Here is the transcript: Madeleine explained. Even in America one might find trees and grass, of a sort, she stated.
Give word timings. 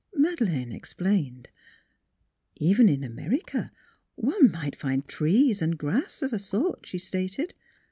Madeleine 0.15 0.71
explained. 0.71 1.47
Even 2.55 2.89
in 2.89 3.03
America 3.03 3.71
one 4.15 4.49
might 4.49 4.75
find 4.75 5.07
trees 5.07 5.61
and 5.61 5.77
grass, 5.77 6.23
of 6.23 6.33
a 6.33 6.39
sort, 6.39 6.87
she 6.87 6.97
stated. 6.97 7.53